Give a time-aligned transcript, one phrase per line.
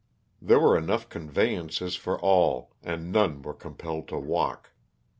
[0.41, 4.71] There were enough conveyances for all and none were compelled to walk.